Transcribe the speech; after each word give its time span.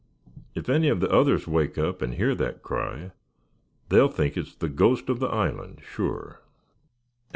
If 0.55 0.67
any 0.67 0.89
of 0.89 0.99
the 0.99 1.11
others 1.11 1.45
wake 1.45 1.77
up 1.77 2.01
and 2.01 2.15
hear 2.15 2.33
that 2.33 2.63
cry, 2.63 3.11
they'll 3.89 4.07
think 4.09 4.35
it's 4.35 4.55
the 4.55 4.67
ghost 4.67 5.09
of 5.09 5.19
the 5.19 5.27
island, 5.29 5.83
sure." 5.85 6.39